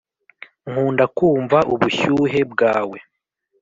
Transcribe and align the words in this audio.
nkunda 0.71 1.05
kumva 1.17 1.57
ubushyuhe 1.73 2.39
bwawe 2.51 2.97